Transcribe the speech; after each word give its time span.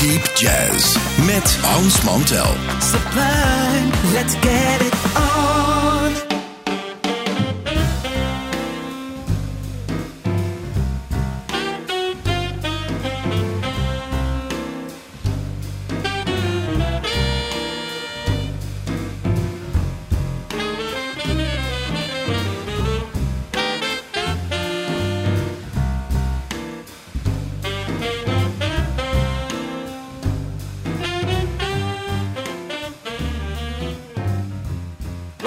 Deep 0.00 0.30
Jazz 0.34 0.96
met 1.26 1.58
Hans 1.62 2.02
Mantel. 2.02 2.54
let's 4.12 4.34
get 4.40 4.99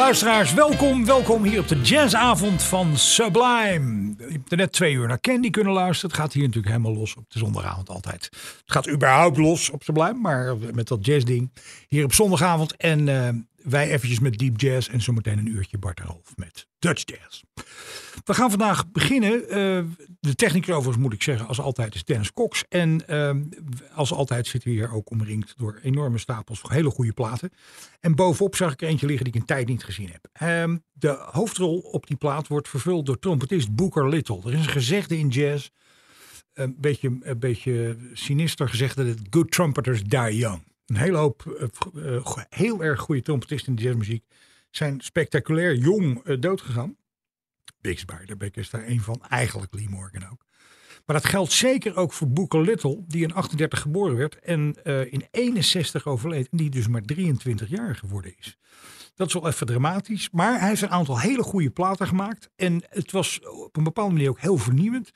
Luisteraars, 0.04 0.54
welkom, 0.54 1.06
welkom 1.06 1.44
hier 1.44 1.60
op 1.60 1.68
de 1.68 1.82
jazzavond 1.82 2.64
van 2.64 2.98
Sublime. 2.98 4.14
Je 4.18 4.32
hebt 4.32 4.52
er 4.52 4.58
net 4.58 4.72
twee 4.72 4.94
uur 4.94 5.08
naar 5.08 5.20
Candy 5.20 5.50
kunnen 5.50 5.74
luisteren. 5.74 6.12
Het 6.12 6.20
gaat 6.20 6.34
hier 6.34 6.44
natuurlijk 6.44 6.76
helemaal 6.76 6.94
los 6.94 7.16
op 7.16 7.24
de 7.28 7.40
zondagavond 7.40 7.90
altijd. 7.90 8.24
Het 8.24 8.64
gaat 8.66 8.90
überhaupt 8.90 9.38
los 9.38 9.70
op 9.70 9.84
Sublime, 9.84 10.20
maar 10.20 10.56
met 10.74 10.88
dat 10.88 11.06
jazzding 11.06 11.52
hier 11.88 12.04
op 12.04 12.14
zondagavond. 12.14 12.76
En 12.76 13.08
eh, 13.08 13.30
wij 13.64 13.92
eventjes 13.92 14.20
met 14.20 14.38
Deep 14.38 14.60
Jazz 14.60 14.90
en 14.90 15.02
zometeen 15.02 15.38
een 15.38 15.48
uurtje 15.48 15.78
Bart 15.78 16.02
met 16.36 16.68
Dutch 16.80 17.04
Jazz. 17.06 17.44
We 18.26 18.34
gaan 18.34 18.50
vandaag 18.50 18.92
beginnen. 18.92 19.50
eh, 19.50 19.84
de 20.20 20.36
technicus 20.36 20.74
overigens 20.74 21.04
moet 21.04 21.14
ik 21.14 21.24
zeggen, 21.24 21.48
als 21.48 21.60
altijd 21.60 21.96
is 21.96 22.04
Dennis 22.04 22.34
Cox. 22.34 22.64
En 22.70 23.08
eh, 23.08 23.36
als 23.96 24.14
altijd 24.14 24.48
zitten 24.48 24.70
we 24.70 24.76
hier 24.76 24.92
ook 24.92 25.12
omringd 25.12 25.54
door 25.58 25.80
enorme 25.84 26.18
stapels 26.18 26.62
hele 26.68 26.90
goede 26.90 27.14
platen. 27.14 27.50
En 28.00 28.16
bovenop 28.16 28.56
zag 28.56 28.72
ik 28.72 28.82
er 28.82 28.88
eentje 28.88 29.06
liggen 29.06 29.26
die 29.26 29.34
ik 29.34 29.40
een 29.40 29.48
tijd 29.48 29.68
niet 29.68 29.84
gezien 29.84 30.10
heb. 30.12 30.28
Ehm, 30.34 30.78
de 30.94 31.28
hoofdrol 31.32 31.80
op 31.80 32.08
die 32.08 32.18
plaat 32.18 32.48
wordt 32.48 32.70
vervuld 32.70 33.06
door 33.06 33.20
trompetist 33.20 33.76
Booker 33.76 34.10
Little. 34.10 34.42
Er 34.46 34.54
is 34.54 34.66
een 34.66 34.72
gezegde 34.72 35.18
in 35.18 35.28
jazz, 35.28 35.70
een 36.54 36.76
beetje, 36.80 37.18
een 37.22 37.40
beetje 37.40 37.98
sinister 38.14 38.70
gezegd, 38.70 38.96
dat 38.96 39.18
good 39.30 39.52
trumpeters 39.52 40.04
die 40.04 40.38
young. 40.38 40.64
Een 40.86 40.96
hele 40.96 41.18
hoop 41.18 41.46
eh, 41.96 42.16
eh, 42.16 42.38
heel 42.50 42.84
erg 42.84 43.00
goede 43.00 43.22
trompetisten 43.22 43.70
in 43.70 43.76
de 43.76 43.84
jazzmuziek 43.84 44.26
zijn 44.70 45.02
spectaculair 45.02 45.76
jong 45.76 46.24
eh, 46.24 46.40
doodgegaan. 46.40 46.96
Bix 47.82 48.06
Beiderbecke 48.06 48.60
is 48.60 48.70
daar 48.70 48.88
een 48.88 49.02
van, 49.02 49.22
eigenlijk 49.30 49.74
Lee 49.74 49.90
Morgan 49.90 50.30
ook. 50.32 50.46
Maar 51.06 51.16
dat 51.16 51.26
geldt 51.26 51.52
zeker 51.52 51.96
ook 51.96 52.14
voor 52.14 52.30
Booker 52.30 52.62
Little, 52.62 53.04
die 53.08 53.24
in 53.24 53.34
38 53.34 53.80
geboren 53.82 54.16
werd 54.16 54.40
en 54.40 54.76
in 55.10 55.28
61 55.32 56.06
overleed. 56.06 56.50
En 56.50 56.58
die 56.58 56.70
dus 56.70 56.88
maar 56.88 57.02
23 57.02 57.70
jaar 57.70 57.96
geworden 57.96 58.34
is. 58.38 58.58
Dat 59.16 59.28
is 59.28 59.34
wel 59.34 59.48
even 59.48 59.68
dramatisch. 59.68 60.30
Maar 60.32 60.60
hij 60.60 60.70
heeft 60.70 60.82
een 60.82 60.90
aantal 60.90 61.20
hele 61.20 61.44
goede 61.44 61.70
platen 61.70 62.08
gemaakt. 62.08 62.50
En 62.56 62.84
het 62.90 63.12
was 63.12 63.40
op 63.50 63.78
een 63.78 63.84
bepaalde 63.84 64.14
manier 64.14 64.30
ook 64.30 64.40
heel 64.40 64.58
vernieuwend. 64.58 65.12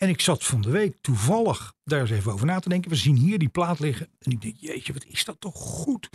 En 0.00 0.08
ik 0.08 0.20
zat 0.20 0.44
van 0.44 0.60
de 0.60 0.70
week 0.70 0.96
toevallig 1.00 1.74
daar 1.84 2.00
eens 2.00 2.10
even 2.10 2.32
over 2.32 2.46
na 2.46 2.58
te 2.58 2.68
denken. 2.68 2.90
We 2.90 2.96
zien 2.96 3.16
hier 3.16 3.38
die 3.38 3.48
plaat 3.48 3.78
liggen. 3.78 4.08
En 4.18 4.30
ik 4.30 4.40
denk, 4.40 4.54
jeetje, 4.58 4.92
wat 4.92 5.04
is 5.04 5.24
dat 5.24 5.36
toch 5.40 5.56
goed. 5.56 6.08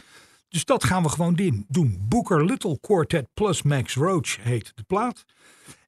Dus 0.50 0.66
dat 0.66 0.84
gaan 0.84 1.04
we 1.04 1.10
gewoon 1.10 1.66
doen. 1.68 1.98
Booker 2.00 2.46
Little 2.46 2.80
Quartet 2.80 3.28
plus 3.34 3.62
Max 3.62 3.96
Roach 3.96 4.38
heet 4.42 4.72
de 4.76 4.84
plaat. 4.84 5.26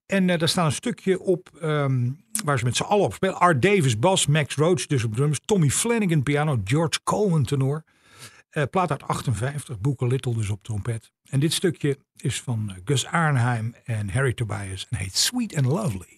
En 0.06 0.30
eh, 0.30 0.40
daar 0.40 0.50
staat 0.50 0.66
een 0.66 0.72
stukje 0.72 1.20
op 1.20 1.50
ehm, 1.62 2.10
waar 2.44 2.60
ze 2.60 2.66
met 2.66 2.76
z'n 2.76 2.84
allen 2.84 3.06
op 3.06 3.14
spelen. 3.14 3.40
Art 3.40 3.62
Davis 3.62 4.00
bas, 4.00 4.26
Max 4.26 4.56
Roach 4.56 4.86
dus 4.86 5.04
op 5.04 5.16
drums, 5.16 5.40
Tommy 5.46 5.70
Flanagan 5.70 6.24
piano, 6.24 6.62
George 6.64 7.00
Coleman 7.04 7.44
tenor. 7.44 7.84
Eh, 8.50 8.64
plaat 8.72 8.92
uit 8.92 9.04
58, 9.04 9.80
Booker 9.80 10.08
Little 10.08 10.34
dus 10.34 10.50
op 10.50 10.64
trompet. 10.64 11.12
En 11.30 11.40
dit 11.40 11.54
stukje 11.54 11.98
is 12.16 12.42
van 12.42 12.70
eh, 12.70 12.76
Gus 12.86 13.06
Arnheim 13.06 13.76
en 13.84 14.10
Harry 14.10 14.34
Tobias 14.34 14.88
en 14.90 14.98
heet 14.98 15.18
Sweet 15.18 15.56
and 15.56 15.66
Lovely. 15.66 16.17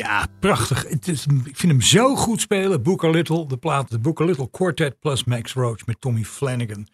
Ja, 0.00 0.26
prachtig. 0.38 0.88
Het 0.88 1.08
is, 1.08 1.26
ik 1.44 1.56
vind 1.56 1.72
hem 1.72 1.80
zo 1.80 2.16
goed 2.16 2.40
spelen. 2.40 2.82
Booker 2.82 3.10
Little, 3.10 3.46
de 3.46 3.56
plaat, 3.56 3.90
de 3.90 3.98
Booker 3.98 4.26
Little 4.26 4.50
Quartet 4.50 5.00
plus 5.00 5.24
Max 5.24 5.52
Roach 5.52 5.86
met 5.86 6.00
Tommy 6.00 6.24
Flanagan. 6.24 6.86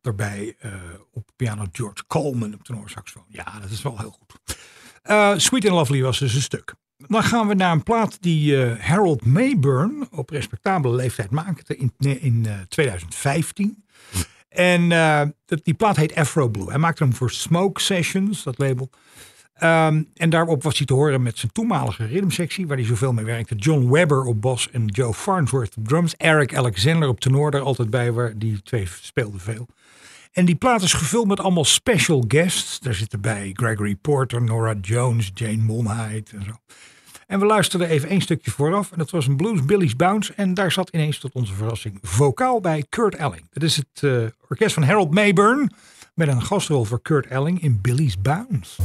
Daarbij 0.00 0.56
uh, 0.64 0.72
op 1.12 1.28
piano 1.36 1.66
George 1.72 2.06
Coleman 2.06 2.54
op 2.54 2.62
tenorsaxofoon. 2.62 3.24
Ja, 3.28 3.60
dat 3.60 3.70
is 3.70 3.82
wel 3.82 3.98
heel 3.98 4.10
goed. 4.10 4.56
Uh, 5.04 5.32
Sweet 5.36 5.64
and 5.64 5.74
Lovely 5.74 6.02
was 6.02 6.18
dus 6.18 6.34
een 6.34 6.42
stuk. 6.42 6.74
Dan 6.96 7.22
gaan 7.22 7.48
we 7.48 7.54
naar 7.54 7.72
een 7.72 7.82
plaat 7.82 8.22
die 8.22 8.56
uh, 8.56 8.80
Harold 8.80 9.24
Mayburn 9.24 10.08
op 10.10 10.30
respectabele 10.30 10.94
leeftijd 10.94 11.30
maakte 11.30 11.76
in, 11.76 11.92
in 11.98 12.46
2015. 12.68 13.84
En 14.48 14.88
die 15.46 15.74
plaat 15.74 15.96
heet 15.96 16.14
Afro 16.14 16.48
Blue. 16.48 16.68
Hij 16.68 16.78
maakte 16.78 17.02
hem 17.02 17.14
voor 17.14 17.30
Smoke 17.30 17.80
Sessions, 17.80 18.42
dat 18.42 18.58
label. 18.58 18.90
Um, 19.62 20.08
en 20.14 20.30
daarop 20.30 20.62
was 20.62 20.76
hij 20.76 20.86
te 20.86 20.94
horen 20.94 21.22
met 21.22 21.38
zijn 21.38 21.52
toenmalige 21.52 22.04
ritmesectie, 22.04 22.66
waar 22.66 22.76
hij 22.76 22.86
zoveel 22.86 23.12
mee 23.12 23.24
werkte. 23.24 23.54
John 23.54 23.90
Webber 23.90 24.24
op 24.24 24.40
bas 24.40 24.70
en 24.70 24.86
Joe 24.86 25.14
Farnsworth 25.14 25.76
op 25.76 25.88
drums. 25.88 26.14
Eric 26.16 26.56
Alexander 26.56 27.08
op 27.08 27.20
tenor 27.20 27.50
daar 27.50 27.60
altijd 27.60 27.90
bij, 27.90 28.12
waar 28.12 28.38
die 28.38 28.62
twee 28.62 28.88
speelden 29.00 29.40
veel. 29.40 29.66
En 30.32 30.44
die 30.44 30.54
plaat 30.54 30.82
is 30.82 30.92
gevuld 30.92 31.26
met 31.26 31.40
allemaal 31.40 31.64
special 31.64 32.24
guests. 32.28 32.80
Daar 32.80 32.94
zitten 32.94 33.20
bij 33.20 33.50
Gregory 33.52 33.94
Porter, 33.94 34.42
Nora 34.42 34.74
Jones, 34.80 35.30
Jane 35.34 35.62
Monheit 35.62 36.32
en 36.32 36.44
zo. 36.44 36.52
En 37.26 37.40
we 37.40 37.46
luisterden 37.46 37.88
even 37.88 38.08
één 38.08 38.20
stukje 38.20 38.50
vooraf. 38.50 38.92
En 38.92 38.98
dat 38.98 39.10
was 39.10 39.26
een 39.26 39.36
Blues 39.36 39.64
Billy's 39.64 39.96
Bounce. 39.96 40.32
En 40.34 40.54
daar 40.54 40.72
zat 40.72 40.88
ineens 40.88 41.18
tot 41.18 41.32
onze 41.32 41.54
verrassing 41.54 41.98
vocaal 42.02 42.60
bij 42.60 42.84
Kurt 42.88 43.14
Elling. 43.14 43.46
Dat 43.50 43.62
is 43.62 43.76
het 43.76 44.02
uh, 44.02 44.26
orkest 44.48 44.74
van 44.74 44.82
Harold 44.82 45.10
Mayburn. 45.10 45.72
Met 46.14 46.28
een 46.28 46.42
gastrol 46.42 46.84
voor 46.84 47.02
Kurt 47.02 47.26
Elling 47.26 47.62
in 47.62 47.80
Billy's 47.80 48.20
Bounce. 48.20 48.82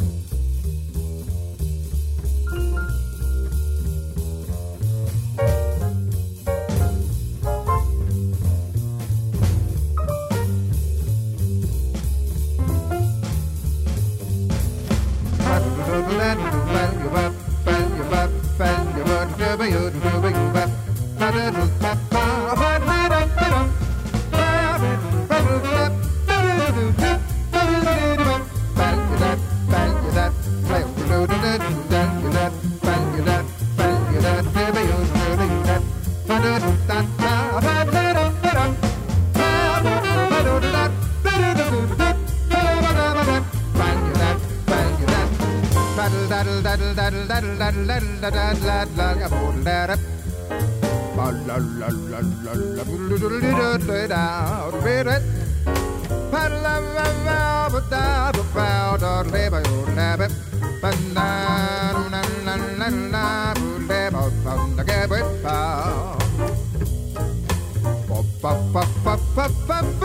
Ba 68.41 68.51
ba 68.73 68.83
ba 69.03 69.15
ba 69.35 69.77
ba 69.89 70.00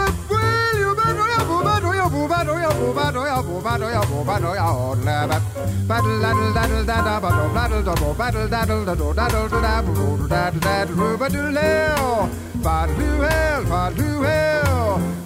badoya 2.37 2.71
badoya 2.97 3.39
badoya 3.65 4.03
badoya 4.29 4.67
orlabat 4.89 5.43
battle 5.89 6.21
daddle 6.23 6.49
daddle 6.57 6.85
dada 6.91 7.15
battle 7.25 7.49
daddle 7.57 7.83
double 7.83 8.15
battle 8.21 8.49
daddle 8.55 8.85
daddle 8.85 9.15
daddle 9.15 9.49
daddle 9.49 10.29
daddle 10.29 10.61
daddle 10.67 11.17
baduleo 11.21 12.29
baduleo 12.67 13.65
baduleo 13.73 14.77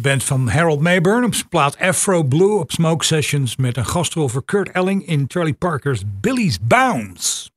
band 0.00 0.24
van 0.24 0.48
Harold 0.48 0.80
Mayburn 0.80 1.24
op 1.24 1.34
zijn 1.34 1.48
plaat 1.48 1.78
Afro 1.78 2.22
Blue 2.22 2.58
op 2.58 2.72
Smoke 2.72 3.04
Sessions 3.04 3.56
met 3.56 3.76
een 3.76 3.86
gastrol 3.86 4.28
voor 4.28 4.44
Kurt 4.44 4.70
Elling 4.70 5.06
in 5.06 5.24
Charlie 5.28 5.54
Parker's 5.54 6.02
Billy's 6.20 6.58
Bounce. 6.62 7.50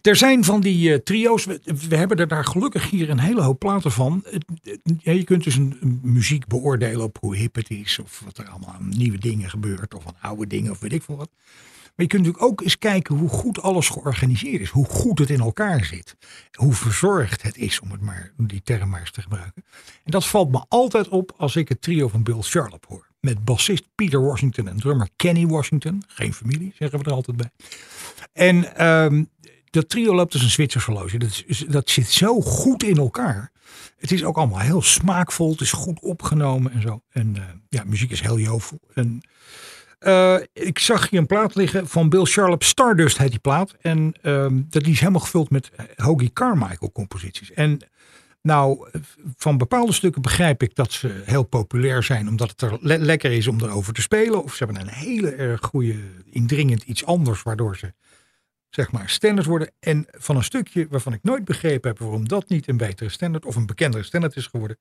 Er 0.00 0.16
zijn 0.16 0.44
van 0.44 0.60
die 0.60 0.90
uh, 0.90 0.96
trio's, 0.96 1.44
we, 1.44 1.96
hebben 1.96 2.16
er 2.16 2.28
daar 2.28 2.44
gelukkig 2.44 2.90
hier 2.90 3.10
een 3.10 3.18
hele 3.18 3.42
hoop 3.42 3.58
platen 3.58 3.92
van. 3.92 4.24
Je 5.02 5.24
kunt 5.24 5.44
dus 5.44 5.56
een, 5.56 5.76
een, 5.80 6.00
muziek 6.02 6.46
beoordelen 6.46 7.02
op 7.02 7.16
hoe 7.20 7.36
hip 7.36 7.54
het 7.54 7.70
is, 7.70 7.98
of 7.98 8.22
wat 8.24 8.38
er 8.38 8.48
allemaal 8.48 8.74
aan 8.74 8.88
nieuwe 8.88 9.18
dingen 9.18 9.50
gebeurt, 9.50 9.94
of 9.94 10.06
aan 10.06 10.30
oude 10.30 10.46
dingen, 10.46 10.70
of 10.70 10.78
weet 10.78 10.92
ik 10.92 11.02
veel 11.02 11.16
wat. 11.16 11.30
Maar 11.94 12.06
je 12.06 12.12
kunt 12.12 12.22
natuurlijk 12.26 12.52
ook 12.52 12.60
eens 12.60 12.78
kijken 12.78 13.16
hoe 13.16 13.28
goed 13.28 13.62
alles 13.62 13.88
georganiseerd 13.88 14.60
is. 14.60 14.68
Hoe 14.68 14.84
goed 14.84 15.18
het 15.18 15.30
in 15.30 15.40
elkaar 15.40 15.84
zit. 15.84 16.16
Hoe 16.52 16.72
verzorgd 16.72 17.42
het 17.42 17.56
is, 17.56 17.80
om, 17.80 17.90
het 17.90 18.00
maar, 18.00 18.32
die 18.36 18.62
term 18.62 18.88
maar 18.88 19.00
eens 19.00 19.10
te 19.10 19.22
gebruiken. 19.22 19.64
En 20.04 20.10
dat 20.10 20.26
valt 20.26 20.50
me 20.50 20.64
altijd 20.68 21.08
op 21.08 21.34
als 21.36 21.56
ik 21.56 21.68
het 21.68 21.82
trio 21.82 22.08
van 22.08 22.22
Bill 22.22 22.40
Charlap 22.40 22.86
hoor. 22.88 23.06
Met 23.20 23.44
bassist 23.44 23.84
Peter 23.94 24.22
Washington 24.22 24.68
en 24.68 24.76
drummer 24.76 25.08
Kenny 25.16 25.46
Washington. 25.46 26.02
Geen 26.06 26.34
familie, 26.34 26.72
zeggen 26.78 26.98
we 26.98 27.04
er 27.04 27.12
altijd 27.12 27.36
bij. 27.36 27.50
En 28.32 28.86
um, 28.86 29.28
dat 29.70 29.88
trio 29.88 30.14
loopt 30.14 30.32
als 30.32 30.42
een 30.42 30.50
Zwitsers. 30.50 30.86
Dat, 31.18 31.44
dat 31.68 31.90
zit 31.90 32.10
zo 32.10 32.40
goed 32.40 32.82
in 32.82 32.96
elkaar. 32.96 33.52
Het 33.96 34.12
is 34.12 34.24
ook 34.24 34.36
allemaal 34.36 34.58
heel 34.58 34.82
smaakvol. 34.82 35.50
Het 35.50 35.60
is 35.60 35.72
goed 35.72 36.00
opgenomen 36.00 36.72
en 36.72 36.82
zo. 36.82 37.02
En 37.10 37.34
uh, 37.36 37.44
ja, 37.68 37.84
muziek 37.84 38.10
is 38.10 38.20
heel 38.20 38.38
jovel. 38.38 38.80
En 38.94 39.22
uh, 40.06 40.36
ik 40.52 40.78
zag 40.78 41.10
hier 41.10 41.20
een 41.20 41.26
plaat 41.26 41.54
liggen 41.54 41.88
van 41.88 42.08
Bill 42.08 42.24
Charlap. 42.24 42.62
Stardust 42.62 43.18
heet 43.18 43.30
die 43.30 43.38
plaat. 43.38 43.74
En 43.80 44.14
uh, 44.22 44.46
dat 44.50 44.86
is 44.86 45.00
helemaal 45.00 45.20
gevuld 45.20 45.50
met 45.50 45.70
Hoagie 45.96 46.32
Carmichael 46.32 46.92
composities. 46.92 47.52
En 47.52 47.78
nou, 48.42 48.88
van 49.36 49.58
bepaalde 49.58 49.92
stukken 49.92 50.22
begrijp 50.22 50.62
ik 50.62 50.74
dat 50.74 50.92
ze 50.92 51.22
heel 51.24 51.42
populair 51.42 52.02
zijn. 52.02 52.28
Omdat 52.28 52.50
het 52.50 52.62
er 52.62 52.78
le 52.80 52.98
lekker 52.98 53.32
is 53.32 53.46
om 53.46 53.60
erover 53.60 53.92
te 53.92 54.02
spelen. 54.02 54.44
Of 54.44 54.54
ze 54.54 54.64
hebben 54.64 54.82
een 54.82 54.94
hele 54.94 55.30
erg 55.30 55.60
goede, 55.60 55.96
indringend 56.30 56.82
iets 56.82 57.04
anders. 57.04 57.42
Waardoor 57.42 57.76
ze 57.76 57.92
zeg 58.74 58.92
maar 58.92 59.08
standaard 59.10 59.46
worden. 59.46 59.70
En 59.80 60.06
van 60.10 60.36
een 60.36 60.44
stukje 60.44 60.86
waarvan 60.90 61.12
ik 61.12 61.22
nooit 61.22 61.44
begrepen 61.44 61.90
heb 61.90 61.98
waarom 61.98 62.28
dat 62.28 62.48
niet 62.48 62.68
een 62.68 62.76
betere 62.76 63.08
standaard 63.08 63.44
of 63.44 63.56
een 63.56 63.66
bekendere 63.66 64.04
standaard 64.04 64.36
is 64.36 64.46
geworden. 64.46 64.78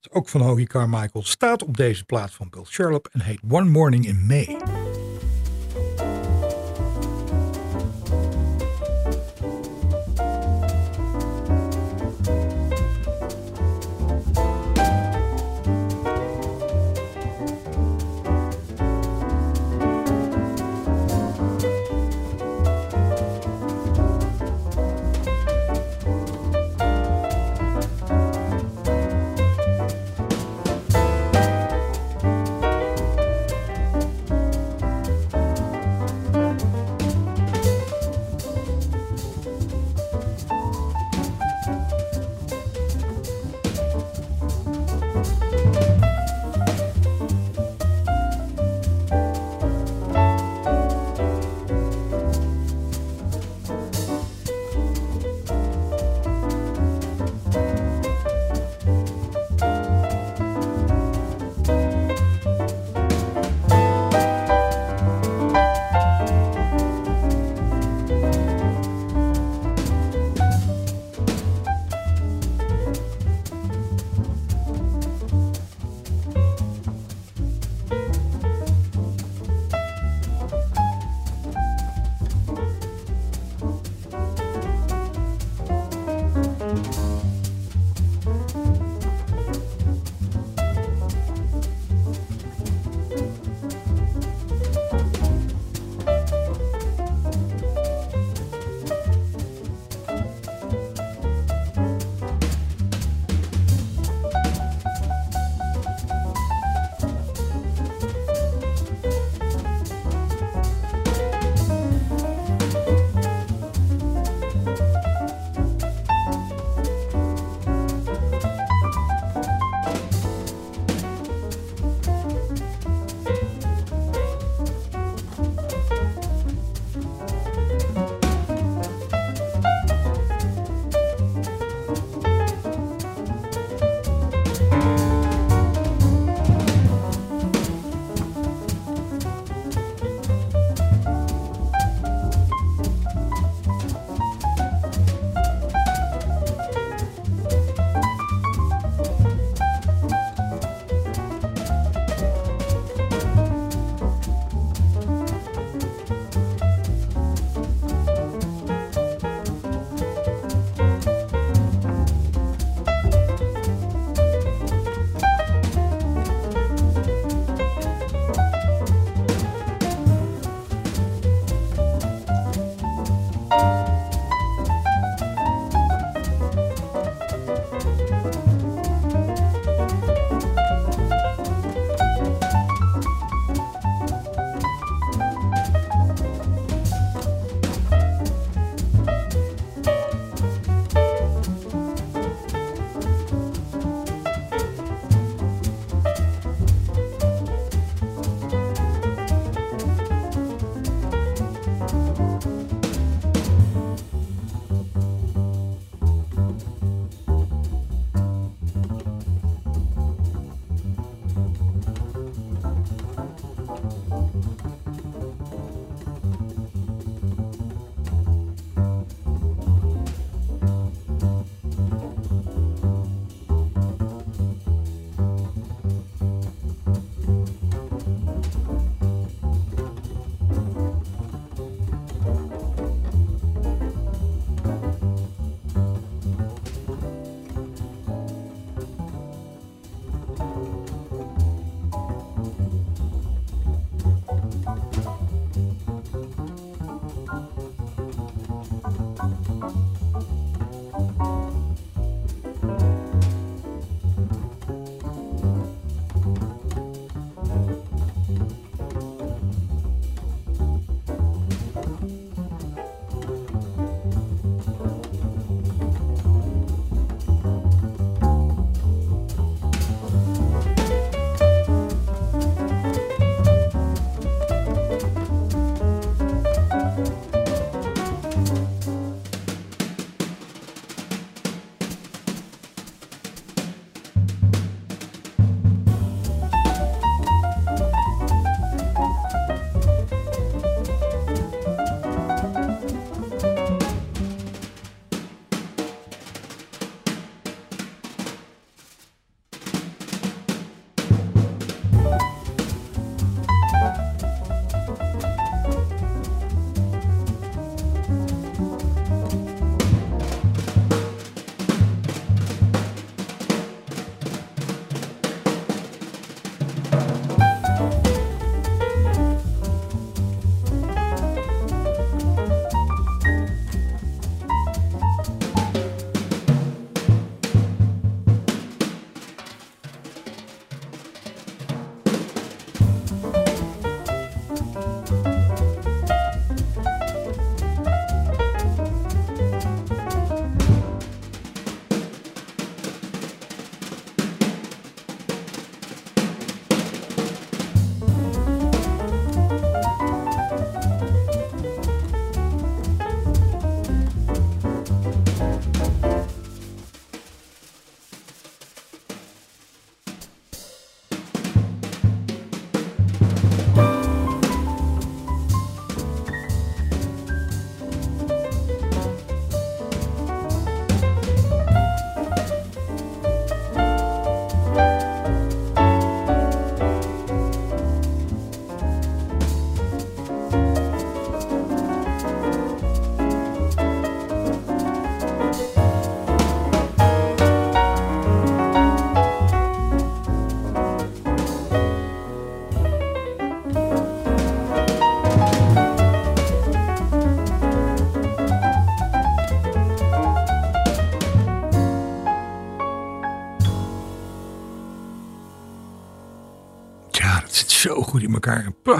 is 0.00 0.10
ook 0.10 0.28
van 0.28 0.40
Hoagie 0.40 0.66
Carmichael. 0.66 1.24
Staat 1.24 1.62
op 1.62 1.76
deze 1.76 2.04
plaat 2.04 2.32
van 2.32 2.50
Bill 2.50 2.64
Sherlock 2.64 3.08
en 3.12 3.20
heet 3.20 3.40
One 3.48 3.70
Morning 3.70 4.06
in 4.06 4.26
May. 4.26 4.56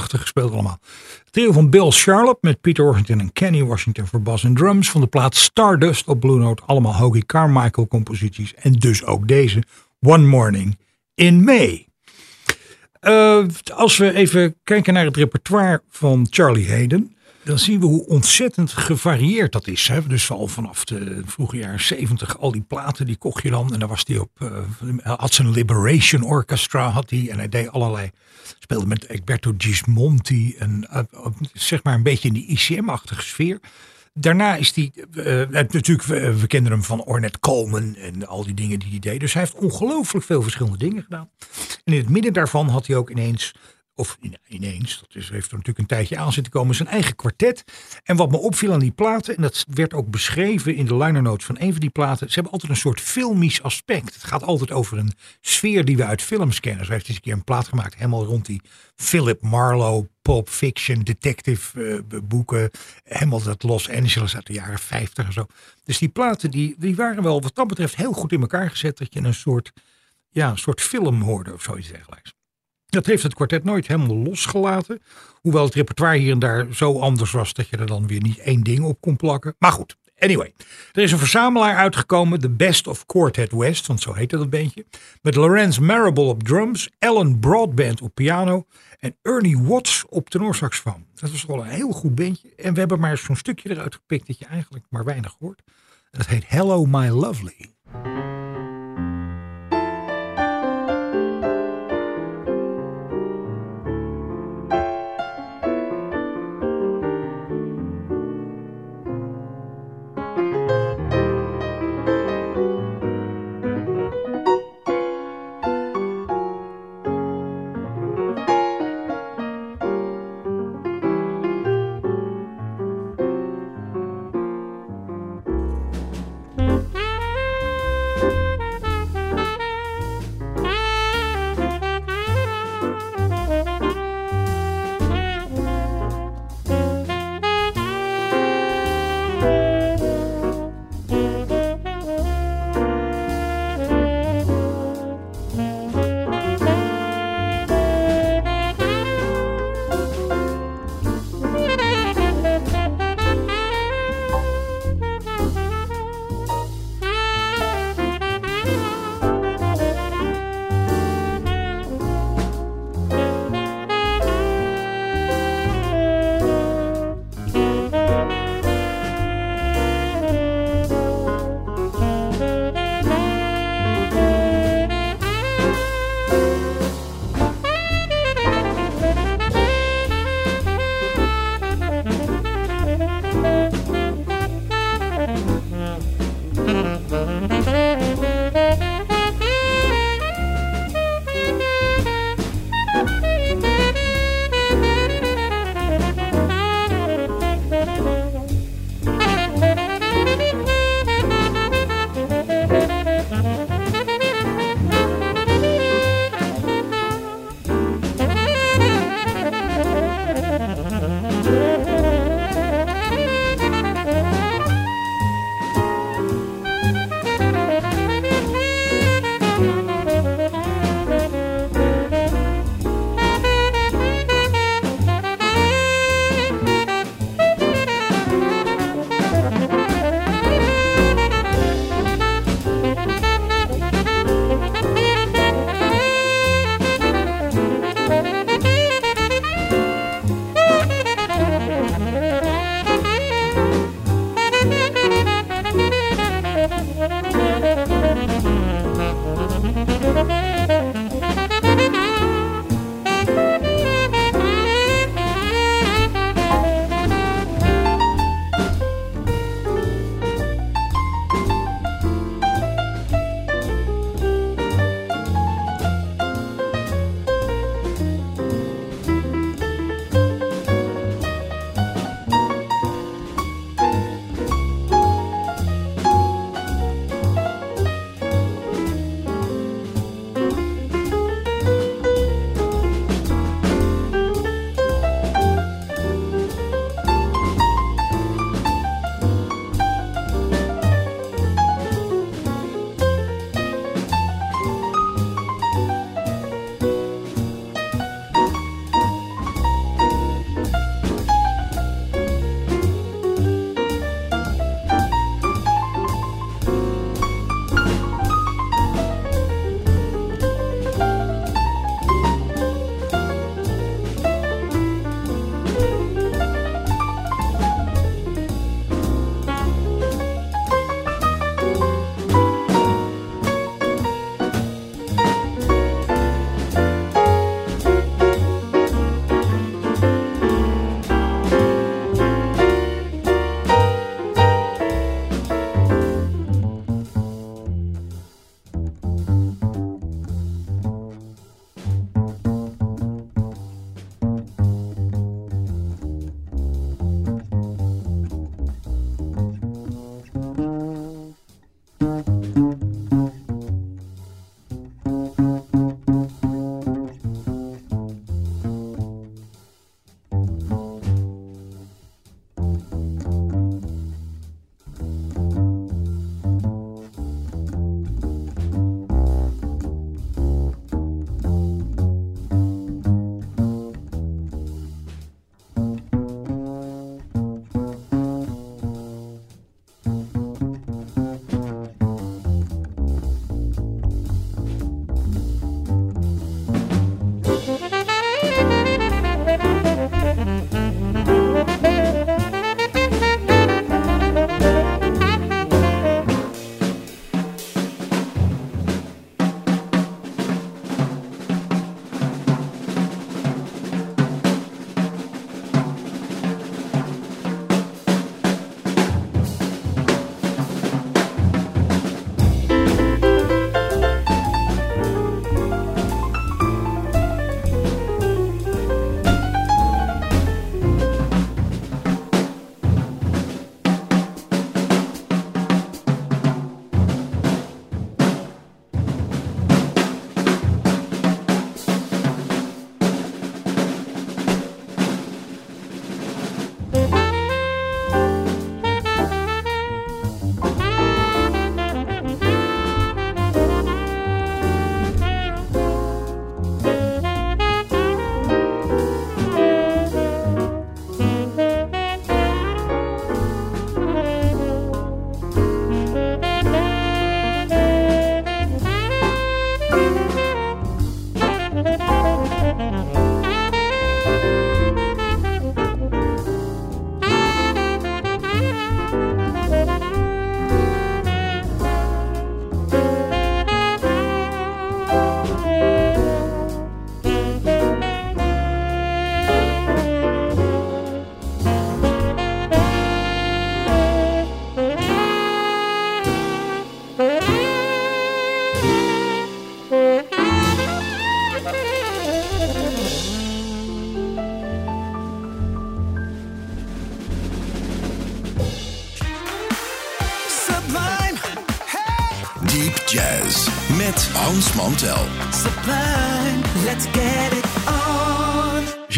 Prachtig 0.02 0.20
gespeeld 0.20 0.52
allemaal. 0.52 0.78
Het 1.24 1.32
trio 1.32 1.52
van 1.52 1.70
Bill 1.70 1.90
Charlotte 1.90 2.38
met 2.40 2.60
Peter 2.60 2.84
Washington 2.84 3.20
en 3.20 3.32
Kenny 3.32 3.62
Washington 3.64 4.06
voor 4.06 4.22
bas 4.22 4.44
en 4.44 4.54
drums. 4.54 4.90
Van 4.90 5.00
de 5.00 5.06
plaat 5.06 5.36
Stardust 5.36 6.08
op 6.08 6.20
Blue 6.20 6.38
Note. 6.38 6.62
Allemaal 6.66 6.94
Hoagie 6.94 7.26
Carmichael 7.26 7.88
composities. 7.88 8.54
En 8.54 8.72
dus 8.72 9.04
ook 9.04 9.28
deze 9.28 9.62
One 10.00 10.26
Morning 10.26 10.78
in 11.14 11.44
May. 11.44 11.86
Uh, 13.00 13.44
als 13.74 13.96
we 13.96 14.14
even 14.14 14.54
kijken 14.64 14.94
naar 14.94 15.04
het 15.04 15.16
repertoire 15.16 15.82
van 15.88 16.26
Charlie 16.30 16.68
Hayden 16.68 17.16
dan 17.44 17.58
zien 17.58 17.80
we 17.80 17.86
hoe 17.86 18.06
ontzettend 18.06 18.72
gevarieerd 18.72 19.52
dat 19.52 19.66
is. 19.66 19.88
Hè? 19.88 20.06
Dus 20.06 20.30
al 20.30 20.48
vanaf 20.48 20.84
de 20.84 21.22
vroege 21.24 21.56
jaren 21.56 21.80
zeventig, 21.80 22.38
al 22.38 22.52
die 22.52 22.62
platen 22.62 23.06
die 23.06 23.16
kocht 23.16 23.42
je 23.42 23.50
dan. 23.50 23.72
En 23.72 23.78
dan 23.78 23.88
was 23.88 24.02
hij 24.06 24.18
op, 24.18 24.30
uh, 24.42 24.98
had 25.02 25.34
zijn 25.34 25.50
Liberation 25.50 26.22
Orchestra 26.22 26.88
had 26.88 27.10
hij. 27.10 27.28
En 27.30 27.38
hij 27.38 27.48
deed 27.48 27.70
allerlei, 27.70 28.10
speelde 28.58 28.86
met 28.86 29.08
Egberto 29.08 29.54
Gismonti. 29.58 30.54
En 30.58 30.88
uh, 30.92 31.26
zeg 31.52 31.82
maar 31.82 31.94
een 31.94 32.02
beetje 32.02 32.28
in 32.28 32.34
die 32.34 32.46
ICM-achtige 32.46 33.22
sfeer. 33.22 33.60
Daarna 34.14 34.56
is 34.56 34.74
hij, 34.74 34.92
uh, 35.14 35.48
natuurlijk, 35.48 36.02
we, 36.02 36.38
we 36.40 36.46
kenden 36.46 36.72
hem 36.72 36.82
van 36.82 37.04
Ornette 37.04 37.38
Coleman 37.38 37.94
en 37.94 38.26
al 38.26 38.44
die 38.44 38.54
dingen 38.54 38.78
die 38.78 38.90
hij 38.90 38.98
deed. 38.98 39.20
Dus 39.20 39.32
hij 39.32 39.42
heeft 39.42 39.54
ongelooflijk 39.54 40.24
veel 40.24 40.42
verschillende 40.42 40.78
dingen 40.78 41.02
gedaan. 41.02 41.30
En 41.84 41.92
in 41.92 41.98
het 41.98 42.08
midden 42.08 42.32
daarvan 42.32 42.68
had 42.68 42.86
hij 42.86 42.96
ook 42.96 43.10
ineens 43.10 43.54
of 44.02 44.18
ineens, 44.48 45.00
dat 45.00 45.14
is, 45.14 45.30
heeft 45.30 45.50
er 45.50 45.56
natuurlijk 45.56 45.78
een 45.78 45.96
tijdje 45.96 46.16
aan 46.16 46.32
zitten 46.32 46.52
komen, 46.52 46.74
zijn 46.74 46.88
eigen 46.88 47.16
kwartet. 47.16 47.64
En 48.04 48.16
wat 48.16 48.30
me 48.30 48.36
opviel 48.36 48.72
aan 48.72 48.78
die 48.78 48.90
platen, 48.90 49.36
en 49.36 49.42
dat 49.42 49.64
werd 49.68 49.94
ook 49.94 50.10
beschreven 50.10 50.74
in 50.74 50.86
de 50.86 50.96
liner 50.96 51.22
notes 51.22 51.46
van 51.46 51.56
een 51.58 51.70
van 51.70 51.80
die 51.80 51.90
platen, 51.90 52.28
ze 52.28 52.34
hebben 52.34 52.52
altijd 52.52 52.70
een 52.70 52.78
soort 52.78 53.00
filmisch 53.00 53.62
aspect. 53.62 54.14
Het 54.14 54.24
gaat 54.24 54.42
altijd 54.42 54.70
over 54.70 54.98
een 54.98 55.12
sfeer 55.40 55.84
die 55.84 55.96
we 55.96 56.04
uit 56.04 56.22
films 56.22 56.60
kennen. 56.60 56.84
Zo 56.84 56.92
heeft 56.92 57.08
eens 57.08 57.16
een 57.16 57.22
keer 57.22 57.32
een 57.32 57.44
plaat 57.44 57.68
gemaakt, 57.68 57.94
helemaal 57.94 58.24
rond 58.24 58.46
die 58.46 58.60
Philip 58.94 59.42
Marlowe, 59.42 60.08
Pulp 60.22 60.48
Fiction, 60.48 61.00
detective 61.00 61.80
uh, 61.80 62.20
boeken, 62.24 62.70
helemaal 63.04 63.42
dat 63.42 63.62
Los 63.62 63.90
Angeles 63.90 64.34
uit 64.34 64.46
de 64.46 64.52
jaren 64.52 64.78
50 64.78 65.26
en 65.26 65.32
zo. 65.32 65.46
Dus 65.84 65.98
die 65.98 66.08
platen, 66.08 66.50
die, 66.50 66.74
die 66.78 66.96
waren 66.96 67.22
wel 67.22 67.40
wat 67.40 67.54
dat 67.54 67.66
betreft 67.66 67.96
heel 67.96 68.12
goed 68.12 68.32
in 68.32 68.40
elkaar 68.40 68.70
gezet, 68.70 68.98
dat 68.98 69.14
je 69.14 69.20
een 69.20 69.34
soort, 69.34 69.72
ja, 70.28 70.50
een 70.50 70.58
soort 70.58 70.80
film 70.80 71.20
hoorde 71.20 71.52
of 71.52 71.62
zoiets 71.62 71.88
dergelijks. 71.88 72.32
Dat 72.92 73.06
heeft 73.06 73.22
het 73.22 73.34
kwartet 73.34 73.64
nooit 73.64 73.86
helemaal 73.86 74.16
losgelaten. 74.16 75.02
Hoewel 75.40 75.64
het 75.64 75.74
repertoire 75.74 76.18
hier 76.18 76.32
en 76.32 76.38
daar 76.38 76.66
zo 76.70 76.98
anders 76.98 77.30
was 77.30 77.52
dat 77.52 77.68
je 77.68 77.76
er 77.76 77.86
dan 77.86 78.06
weer 78.06 78.20
niet 78.20 78.38
één 78.38 78.62
ding 78.62 78.84
op 78.84 79.00
kon 79.00 79.16
plakken. 79.16 79.54
Maar 79.58 79.72
goed, 79.72 79.96
anyway. 80.18 80.54
Er 80.92 81.02
is 81.02 81.12
een 81.12 81.18
verzamelaar 81.18 81.76
uitgekomen, 81.76 82.40
The 82.40 82.50
Best 82.50 82.86
of 82.86 83.06
Quartet 83.06 83.52
West, 83.52 83.86
want 83.86 84.00
zo 84.00 84.12
heette 84.12 84.36
dat 84.36 84.50
bandje. 84.50 84.86
Met 85.22 85.34
Lorenz 85.34 85.78
Marable 85.78 86.24
op 86.24 86.42
drums, 86.42 86.90
Alan 86.98 87.38
Broadband 87.40 88.00
op 88.00 88.14
piano 88.14 88.66
en 88.98 89.16
Ernie 89.22 89.58
Watts 89.58 90.04
op 90.08 90.30
tenorsaxofoon. 90.30 91.06
Dat 91.14 91.30
was 91.30 91.44
wel 91.44 91.58
een 91.58 91.70
heel 91.70 91.92
goed 91.92 92.14
bandje. 92.14 92.54
En 92.56 92.72
we 92.72 92.78
hebben 92.78 93.00
maar 93.00 93.18
zo'n 93.18 93.36
stukje 93.36 93.70
eruit 93.70 93.94
gepikt 93.94 94.26
dat 94.26 94.38
je 94.38 94.46
eigenlijk 94.46 94.84
maar 94.88 95.04
weinig 95.04 95.36
hoort. 95.38 95.62
Dat 96.10 96.26
heet 96.26 96.44
Hello 96.48 96.84
My 96.84 97.08
Lovely. 97.08 97.70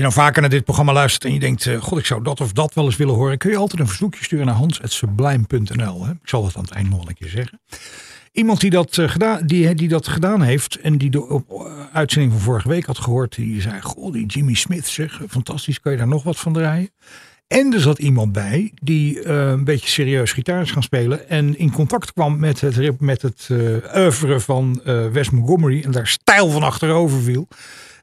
Nou 0.04 0.16
vaker 0.16 0.40
naar 0.40 0.50
dit 0.50 0.64
programma 0.64 0.92
luistert 0.92 1.24
en 1.24 1.32
je 1.32 1.40
denkt, 1.40 1.66
eh, 1.66 1.82
god 1.82 1.98
ik 1.98 2.06
zou 2.06 2.22
dat 2.22 2.40
of 2.40 2.52
dat 2.52 2.74
wel 2.74 2.84
eens 2.84 2.96
willen 2.96 3.14
horen, 3.14 3.38
kun 3.38 3.50
je 3.50 3.56
altijd 3.56 3.80
een 3.80 3.88
verzoekje 3.88 4.24
sturen 4.24 4.46
naar 4.46 4.54
hans.sublime.nl. 4.54 6.06
Ik 6.06 6.28
zal 6.28 6.44
het 6.44 6.56
aan 6.56 6.62
het 6.62 6.70
eind 6.70 6.90
nog 6.90 7.08
een 7.08 7.14
keer 7.14 7.28
zeggen. 7.28 7.60
Iemand 8.32 8.60
die 8.60 8.70
dat, 8.70 8.98
eh, 8.98 9.08
gedaan, 9.08 9.46
die, 9.46 9.74
die 9.74 9.88
dat 9.88 10.08
gedaan 10.08 10.42
heeft 10.42 10.80
en 10.80 10.98
die 10.98 11.10
de 11.10 11.28
op, 11.28 11.50
eh, 11.50 11.72
uitzending 11.92 12.32
van 12.32 12.40
vorige 12.40 12.68
week 12.68 12.84
had 12.84 12.98
gehoord, 12.98 13.34
die 13.34 13.60
zei, 13.60 13.80
goh 13.80 14.12
die 14.12 14.26
Jimmy 14.26 14.54
Smith 14.54 14.86
zeg, 14.86 15.20
fantastisch, 15.28 15.80
kan 15.80 15.92
je 15.92 15.98
daar 15.98 16.08
nog 16.08 16.22
wat 16.22 16.38
van 16.38 16.52
draaien? 16.52 16.90
En 17.46 17.72
er 17.72 17.80
zat 17.80 17.98
iemand 17.98 18.32
bij 18.32 18.72
die 18.82 19.28
een 19.28 19.64
beetje 19.64 19.88
serieus 19.88 20.32
gitaar 20.32 20.62
is 20.62 20.70
gaan 20.70 20.82
spelen. 20.82 21.28
En 21.28 21.58
in 21.58 21.72
contact 21.72 22.12
kwam 22.12 22.38
met 22.38 22.60
het, 22.60 23.00
met 23.00 23.22
het 23.22 23.48
eh 23.50 23.96
oeuvre 23.96 24.40
van 24.40 24.80
Wes 25.12 25.30
Montgomery. 25.30 25.82
En 25.82 25.90
daar 25.90 26.06
stijl 26.06 26.50
van 26.50 26.62
achterover 26.62 27.20
viel. 27.20 27.48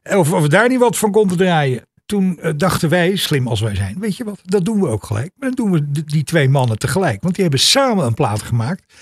Of, 0.02 0.32
of 0.32 0.42
we 0.42 0.48
daar 0.48 0.68
niet 0.68 0.78
wat 0.78 0.98
van 0.98 1.10
konden 1.10 1.36
draaien. 1.36 1.84
Toen 2.12 2.38
eh, 2.38 2.52
dachten 2.56 2.88
wij, 2.88 3.16
slim 3.16 3.48
als 3.48 3.60
wij 3.60 3.74
zijn, 3.74 3.98
weet 4.00 4.16
je 4.16 4.24
wat, 4.24 4.40
dat 4.44 4.64
doen 4.64 4.80
we 4.80 4.88
ook 4.88 5.04
gelijk. 5.04 5.32
Maar 5.36 5.50
dan 5.54 5.64
doen 5.64 5.72
we 5.72 6.04
die 6.04 6.24
twee 6.24 6.48
mannen 6.48 6.78
tegelijk. 6.78 7.22
Want 7.22 7.34
die 7.34 7.42
hebben 7.42 7.60
samen 7.60 8.06
een 8.06 8.14
plaat 8.14 8.42
gemaakt. 8.42 8.92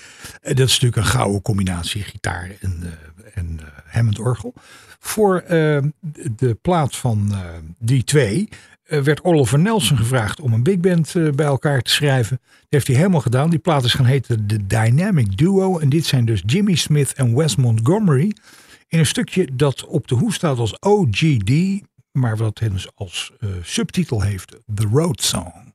En 0.41 0.55
dat 0.55 0.67
is 0.67 0.73
natuurlijk 0.79 0.95
een 0.95 1.11
gouden 1.11 1.41
combinatie, 1.41 2.03
gitaar 2.03 2.51
en, 2.59 2.79
eh 2.83 3.11
en 3.33 3.59
eh, 3.59 3.65
Hammond 3.85 4.19
orgel. 4.19 4.53
Voor 4.99 5.37
eh, 5.39 5.83
de 6.35 6.57
plaat 6.61 6.95
van 6.95 7.27
eh, 7.31 7.39
die 7.79 8.03
twee 8.03 8.49
eh, 8.91 8.99
werd 8.99 9.23
Oliver 9.23 9.59
Nelson 9.59 9.97
gevraagd 9.97 10.39
om 10.39 10.53
een 10.53 10.63
big 10.63 10.79
band 10.79 11.15
eh, 11.15 11.29
bij 11.29 11.45
elkaar 11.45 11.81
te 11.81 11.91
schrijven. 11.91 12.39
Dat 12.41 12.65
heeft 12.69 12.87
hij 12.87 12.95
helemaal 12.95 13.21
gedaan. 13.21 13.49
Die 13.49 13.59
plaat 13.59 13.83
is 13.83 13.93
gaan 13.93 14.05
heten 14.05 14.47
The 14.47 14.67
Dynamic 14.67 15.37
Duo. 15.37 15.79
En 15.79 15.89
dit 15.89 16.05
zijn 16.05 16.25
dus 16.25 16.43
Jimmy 16.45 16.75
Smith 16.75 17.13
en 17.13 17.35
Wes 17.35 17.55
Montgomery. 17.55 18.35
In 18.87 18.99
een 18.99 19.05
stukje 19.05 19.49
dat 19.53 19.85
op 19.85 20.07
de 20.07 20.15
hoes 20.15 20.35
staat 20.35 20.57
als 20.57 20.79
OGD. 20.79 21.81
Maar 22.11 22.37
wat 22.37 22.57
dus 22.57 22.95
als 22.95 23.31
eh, 23.39 23.49
subtitel 23.61 24.21
heeft 24.21 24.55
The 24.75 24.87
Road 24.91 25.21
Song. 25.21 25.73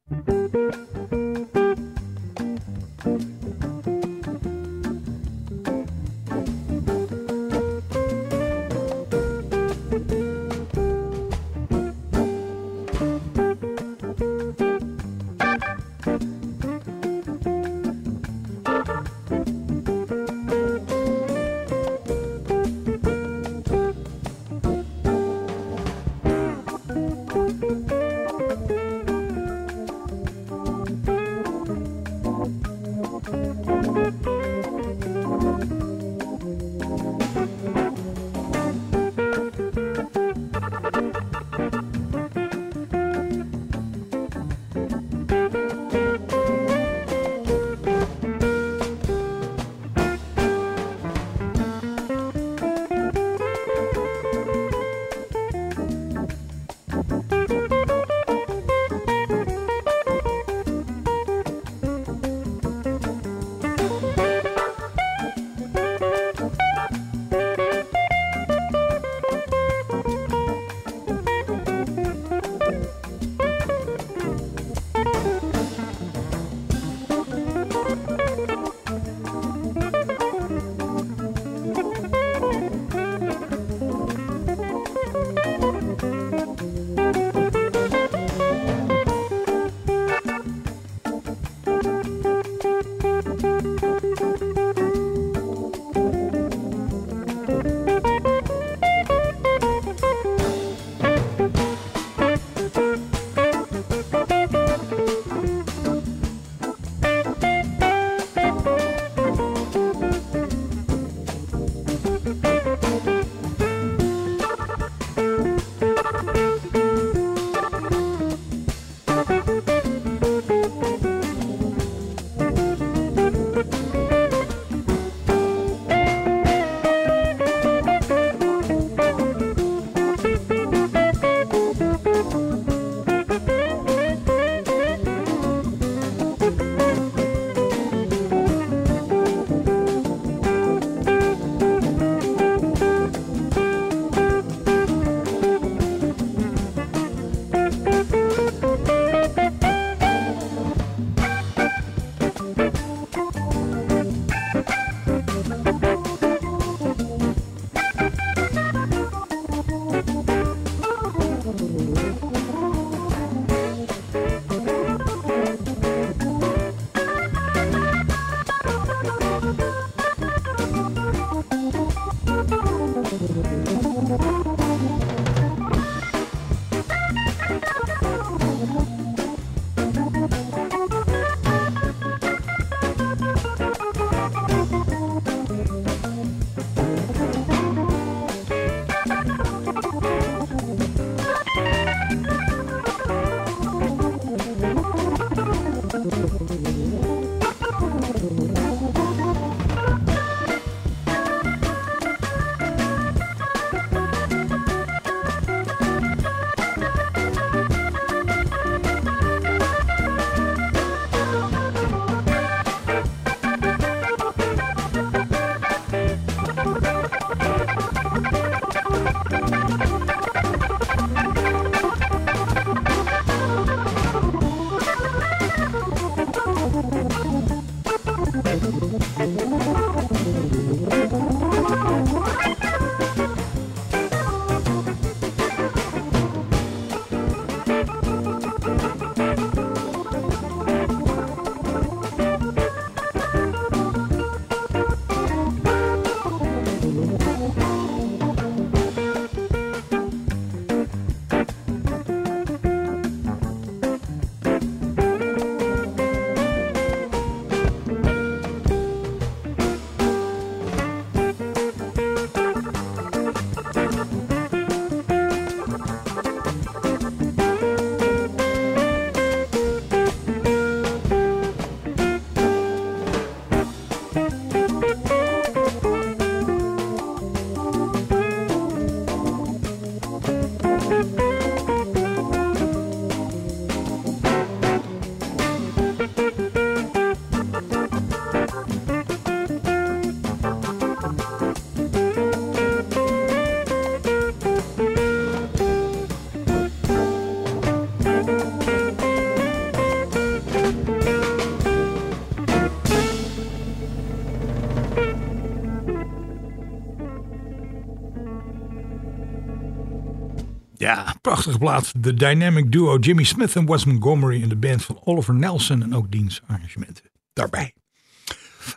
Ja, 310.86 311.14
prachtige 311.20 311.58
plaat. 311.58 311.92
De 311.96 312.14
dynamic 312.14 312.72
duo 312.72 312.98
Jimmy 312.98 313.24
Smith 313.24 313.56
en 313.56 313.66
Wes 313.66 313.84
Montgomery 313.84 314.42
in 314.42 314.48
de 314.48 314.56
band 314.56 314.84
van 314.84 315.00
Oliver 315.04 315.34
Nelson 315.34 315.82
en 315.82 315.94
ook 315.94 316.10
diens 316.10 316.40
arrangementen 316.46 317.04
daarbij. 317.32 317.74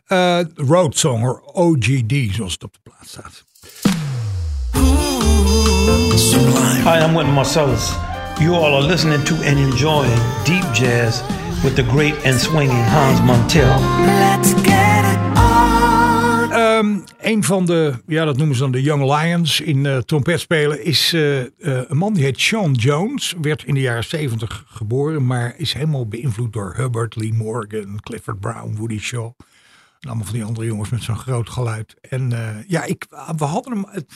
Uh, 0.07 0.39
Road 0.55 0.97
Song, 0.97 1.23
or 1.23 1.41
OGD, 1.41 2.35
zoals 2.35 2.53
het 2.53 2.63
op 2.63 2.73
de 2.73 2.79
plaat 2.83 3.07
staat. 3.07 3.43
Hi, 6.83 7.05
I'm 7.05 7.13
Wynton 7.13 7.33
Marcellus. 7.33 7.91
You 8.39 8.53
all 8.53 8.73
are 8.73 8.85
listening 8.85 9.23
to 9.23 9.35
and 9.35 9.57
enjoying 9.57 10.19
deep 10.43 10.73
jazz 10.73 11.21
with 11.63 11.75
the 11.75 11.83
great 11.83 12.25
and 12.25 12.39
swinging 12.39 12.83
Hans 12.83 13.19
Montel. 13.19 13.79
Let's 14.05 14.53
get 14.53 15.05
it 15.05 15.37
on. 15.37 15.88
Um, 16.79 17.03
een 17.17 17.43
van 17.43 17.65
de, 17.65 17.93
ja, 18.07 18.25
dat 18.25 18.37
noemen 18.37 18.55
ze 18.55 18.61
dan 18.61 18.71
de 18.71 18.81
Young 18.81 19.03
Lions 19.03 19.61
in 19.61 19.85
uh, 19.85 19.97
trompet 19.97 20.39
spelen, 20.39 20.83
is 20.83 21.13
uh, 21.13 21.39
uh, 21.39 21.47
een 21.57 21.97
man 21.97 22.13
die 22.13 22.23
heet 22.23 22.39
Sean 22.39 22.73
Jones. 22.73 23.35
Werd 23.41 23.63
in 23.63 23.73
de 23.73 23.79
jaren 23.79 24.03
70 24.03 24.63
geboren, 24.67 25.25
maar 25.25 25.53
is 25.57 25.73
helemaal 25.73 26.07
beïnvloed 26.07 26.53
door 26.53 26.73
Hubbard, 26.75 27.15
Lee 27.15 27.33
Morgan, 27.33 27.99
Clifford 27.99 28.39
Brown, 28.39 28.75
Woody 28.75 28.99
Shaw. 28.99 29.31
En 29.99 30.07
allemaal 30.07 30.25
van 30.25 30.33
die 30.33 30.43
andere 30.43 30.65
jongens 30.65 30.89
met 30.89 31.03
zo'n 31.03 31.17
groot 31.17 31.49
geluid. 31.49 31.95
En 32.09 32.29
ja, 32.67 32.83
ik, 32.83 33.05
we 33.37 33.45
hadden 33.45 33.73
hem, 33.73 33.85
het, 33.89 34.13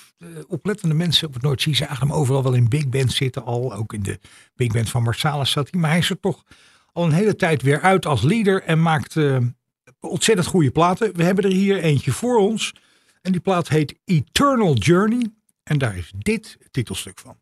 oplettende 0.47 0.95
mensen 0.95 1.27
op 1.27 1.33
het 1.33 1.43
Noordzee 1.43 1.75
zagen 1.75 2.07
hem 2.07 2.11
overal 2.11 2.43
wel 2.43 2.53
in 2.53 2.69
big 2.69 2.89
bands 2.89 3.15
zitten 3.15 3.43
al. 3.43 3.73
Ook 3.73 3.93
in 3.93 4.03
de 4.03 4.19
big 4.55 4.71
band 4.71 4.89
van 4.89 5.03
Marsalis 5.03 5.51
zat 5.51 5.67
hij. 5.71 5.79
Maar 5.79 5.89
hij 5.89 5.99
is 5.99 6.09
er 6.09 6.19
toch 6.19 6.43
al 6.93 7.03
een 7.05 7.11
hele 7.11 7.35
tijd 7.35 7.61
weer 7.61 7.81
uit 7.81 8.05
als 8.05 8.21
leader 8.21 8.63
en 8.63 8.81
maakt 8.81 9.15
ontzettend 10.09 10.47
goede 10.47 10.71
platen. 10.71 11.15
We 11.15 11.23
hebben 11.23 11.43
er 11.43 11.51
hier 11.51 11.79
eentje 11.79 12.11
voor 12.11 12.37
ons. 12.37 12.73
En 13.21 13.31
die 13.31 13.41
plaat 13.41 13.67
heet 13.67 13.95
Eternal 14.05 14.73
Journey. 14.73 15.29
En 15.63 15.77
daar 15.77 15.97
is 15.97 16.13
dit 16.17 16.57
titelstuk 16.71 17.19
van. 17.19 17.35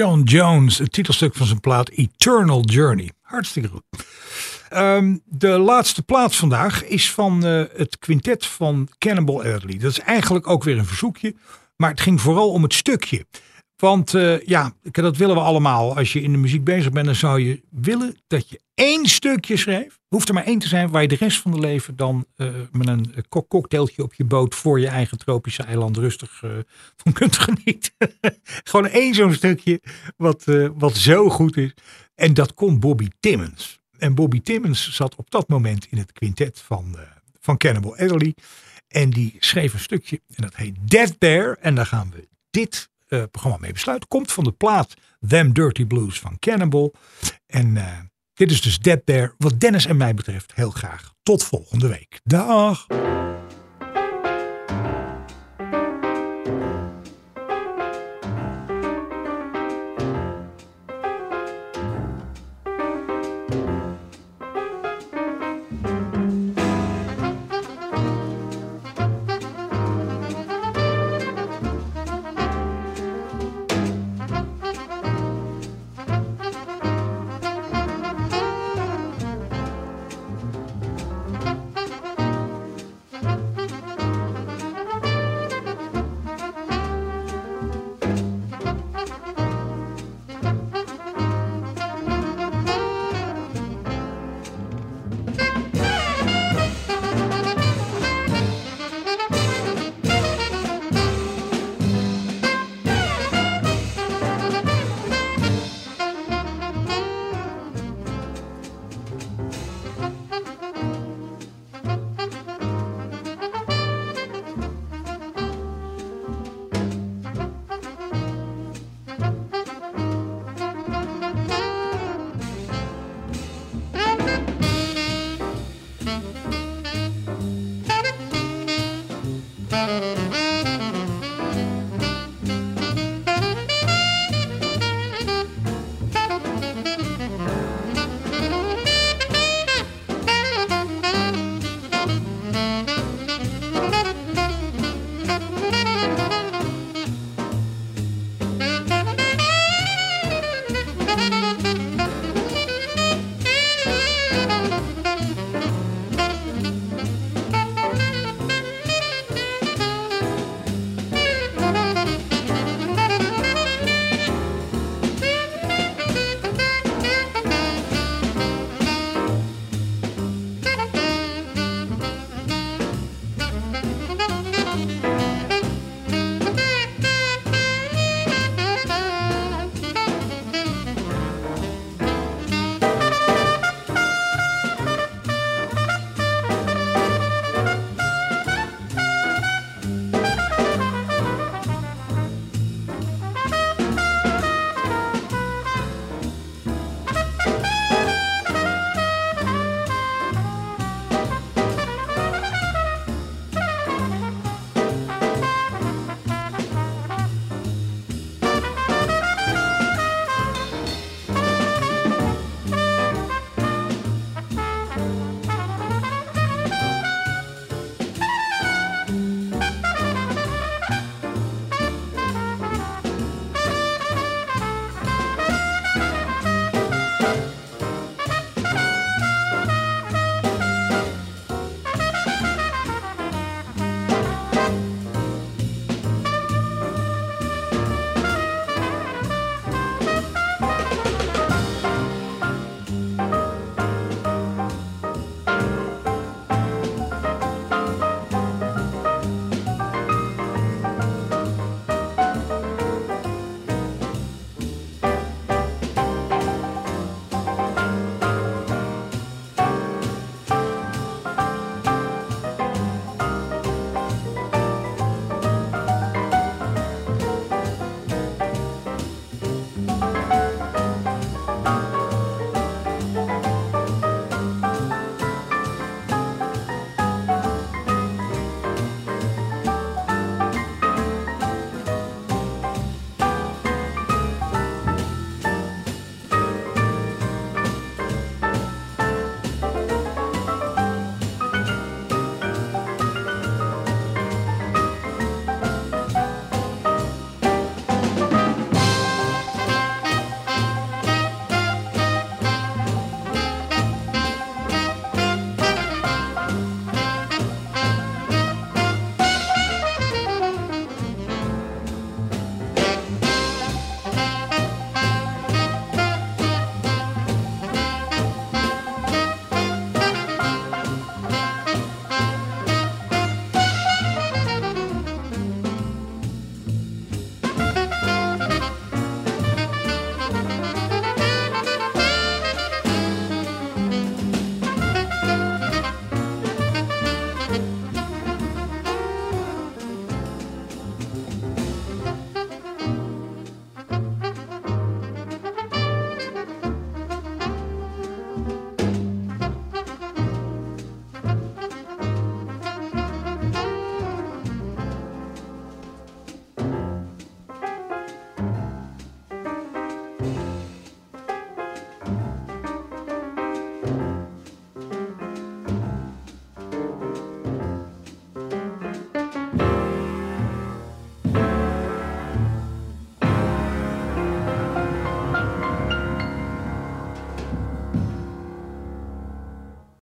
Sean 0.00 0.22
Jones, 0.22 0.78
het 0.78 0.92
titelstuk 0.92 1.34
van 1.34 1.46
zijn 1.46 1.60
plaat 1.60 1.88
Eternal 1.88 2.64
Journey. 2.64 3.10
Hartstikke 3.22 3.68
goed. 3.68 3.82
Ehm, 4.68 5.16
de 5.24 5.48
laatste 5.48 6.02
plaats 6.02 6.36
vandaag 6.36 6.84
is 6.84 7.12
van 7.12 7.46
uh, 7.46 7.64
het 7.76 7.98
quintet 7.98 8.46
van 8.46 8.88
Cannibal 8.98 9.36
Adderley. 9.36 9.78
Dat 9.78 9.90
is 9.90 9.98
eigenlijk 9.98 10.48
ook 10.48 10.64
weer 10.64 10.78
een 10.78 10.86
verzoekje, 10.86 11.34
maar 11.76 11.90
het 11.90 12.00
ging 12.00 12.20
vooral 12.20 12.50
om 12.50 12.62
het 12.62 12.74
stukje. 12.74 13.26
Want 13.80 14.14
uh, 14.14 14.40
ja, 14.40 14.72
dat 14.82 15.16
willen 15.16 15.34
we 15.34 15.40
allemaal. 15.40 15.96
Als 15.96 16.12
je 16.12 16.22
in 16.22 16.32
de 16.32 16.38
muziek 16.38 16.64
bezig 16.64 16.92
bent, 16.92 17.06
dan 17.06 17.14
zou 17.14 17.40
je 17.40 17.62
willen 17.70 18.16
dat 18.26 18.48
je 18.48 18.60
één 18.74 19.06
stukje 19.06 19.56
schreef. 19.56 19.98
Hoeft 20.08 20.28
er 20.28 20.34
maar 20.34 20.44
één 20.44 20.58
te 20.58 20.68
zijn 20.68 20.90
waar 20.90 21.02
je 21.02 21.08
de 21.08 21.16
rest 21.16 21.38
van 21.38 21.50
de 21.50 21.58
leven 21.58 21.96
dan 21.96 22.26
uh, 22.36 22.48
met 22.72 22.88
een 22.88 23.14
cocktailtje 23.28 24.02
op 24.02 24.14
je 24.14 24.24
boot 24.24 24.54
voor 24.54 24.80
je 24.80 24.88
eigen 24.88 25.18
tropische 25.18 25.62
eiland 25.62 25.96
rustig 25.96 26.44
van 26.96 27.12
kunt 27.12 27.38
genieten. 27.48 27.92
Gewoon 28.64 28.86
één 28.86 29.14
zo'n 29.14 29.34
stukje 29.34 29.80
wat, 30.16 30.44
wat 30.74 30.96
zo 30.96 31.28
goed 31.28 31.56
is. 31.56 31.74
En 32.14 32.34
dat 32.34 32.54
kon 32.54 32.80
Bobby 32.80 33.08
Timmons. 33.20 33.80
En 33.98 34.14
Bobby 34.14 34.40
Timmons 34.40 34.92
zat 34.92 35.14
op 35.14 35.30
dat 35.30 35.48
moment 35.48 35.86
in 35.90 35.98
het 35.98 36.12
quintet 36.12 36.60
van, 36.64 36.96
van 37.40 37.56
Cannibal 37.56 37.96
Adderley. 37.96 38.34
En 38.88 39.10
die 39.10 39.36
schreef 39.38 39.72
een 39.72 39.80
stukje 39.80 40.20
en 40.34 40.42
dat 40.42 40.56
heet 40.56 40.76
Dead 40.80 41.14
There. 41.18 41.56
En 41.60 41.74
daar 41.74 41.86
gaan 41.86 42.10
we 42.14 42.28
dit 42.50 42.90
uh, 43.10 43.22
programma 43.30 43.58
mee 43.60 43.72
besluiten. 43.72 44.08
Komt 44.08 44.32
van 44.32 44.44
de 44.44 44.52
plaat 44.52 44.94
Them 45.28 45.52
Dirty 45.52 45.84
Blues 45.84 46.18
van 46.18 46.38
Cannibal. 46.38 46.94
En 47.46 47.76
uh, 47.76 47.98
dit 48.34 48.50
is 48.50 48.62
dus 48.62 48.78
Dead 48.78 49.00
There, 49.04 49.34
wat 49.38 49.60
Dennis 49.60 49.86
en 49.86 49.96
mij 49.96 50.14
betreft 50.14 50.52
heel 50.54 50.70
graag. 50.70 51.12
Tot 51.22 51.44
volgende 51.44 51.88
week. 51.88 52.20
Dag! 52.24 52.86